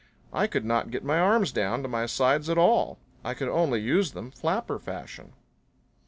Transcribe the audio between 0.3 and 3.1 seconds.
I could not get my arms down to my sides at all.